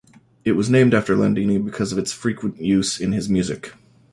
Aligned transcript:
It 0.43 0.53
was 0.53 0.67
named 0.67 0.95
after 0.95 1.15
Landini 1.15 1.59
because 1.59 1.91
of 1.91 1.99
its 1.99 2.11
frequent 2.11 2.59
use 2.59 2.99
in 2.99 3.11
his 3.11 3.29
music. 3.29 3.73